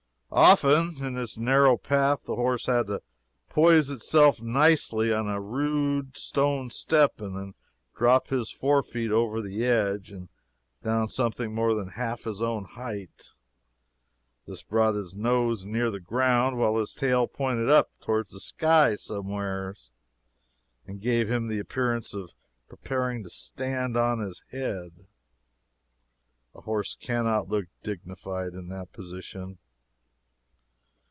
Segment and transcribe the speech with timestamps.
[0.33, 3.01] Often, in this narrow path the horse had to
[3.49, 7.53] poise himself nicely on a rude stone step and then
[7.97, 10.29] drop his fore feet over the edge and
[10.85, 13.33] down something more than half his own height.
[14.47, 18.95] This brought his nose near the ground, while his tail pointed up toward the sky
[18.95, 19.75] somewhere,
[20.87, 22.31] and gave him the appearance of
[22.69, 25.07] preparing to stand on his head.
[26.55, 29.57] A horse cannot look dignified in this position.